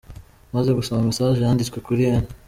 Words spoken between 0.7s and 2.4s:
gusoma Message yanditswe kuli N.